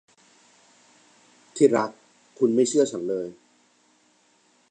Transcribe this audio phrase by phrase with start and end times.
[1.55, 1.89] ที่รัก
[2.37, 3.27] คุณไม่เชื่อฉันเลย